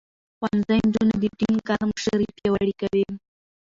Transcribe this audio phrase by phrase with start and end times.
[0.37, 3.05] ښوونځی نجونې د ټيم کار مشري پياوړې کوي.